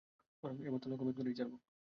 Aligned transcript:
এবার 0.63 0.79
তো 0.81 0.87
লক্ষ্যভেদ 0.89 1.15
করেই 1.17 1.37
ছাড়ব! 1.37 1.53